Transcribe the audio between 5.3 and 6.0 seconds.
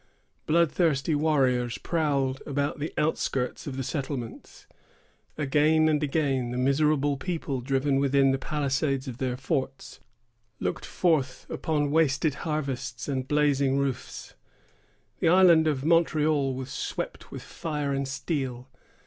Again